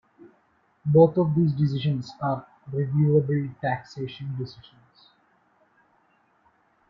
[0.87, 5.11] Both of these decisions are reviewable taxation decisions.